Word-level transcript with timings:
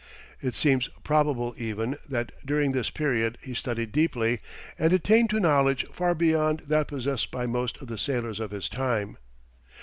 It 0.41 0.55
seems 0.55 0.87
probable 1.03 1.53
even, 1.59 1.95
that 2.09 2.31
during 2.43 2.71
this 2.71 2.89
period 2.89 3.37
he 3.43 3.53
studied 3.53 3.91
deeply, 3.91 4.39
and 4.79 4.91
attained 4.93 5.29
to 5.29 5.39
knowledge 5.39 5.85
far 5.91 6.15
beyond 6.15 6.61
that 6.61 6.87
possessed 6.87 7.29
by 7.29 7.45
most 7.45 7.77
of 7.83 7.87
the 7.87 7.99
sailors 7.99 8.39
of 8.39 8.49
his 8.49 8.67
time. 8.67 9.19